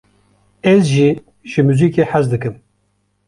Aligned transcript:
Ez 0.73 0.83
jî 0.93 1.09
ji 1.51 1.61
muzîkê 1.67 2.03
hez 2.11 2.25
dikim. 2.31 2.55